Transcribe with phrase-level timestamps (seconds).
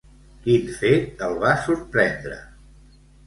[0.45, 2.39] Quin fet el va sorprendre?